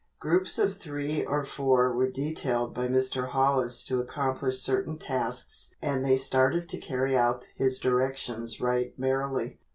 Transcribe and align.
Groups 0.19 0.57
of 0.57 0.77
three 0.79 1.23
or 1.23 1.45
four 1.45 1.93
were 1.93 2.09
detailed 2.09 2.73
by 2.73 2.87
Mr. 2.87 3.27
Hollis 3.27 3.85
to 3.85 3.99
accomplish 3.99 4.57
certain 4.57 4.97
tasks 4.97 5.75
and 5.79 6.03
they 6.03 6.17
started 6.17 6.67
to 6.69 6.79
carry 6.79 7.15
out 7.15 7.45
his 7.53 7.77
directions 7.77 8.59
right 8.59 8.97
merrily. 8.97 9.59